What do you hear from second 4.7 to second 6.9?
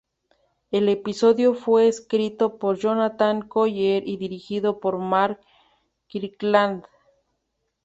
por Mark Kirkland.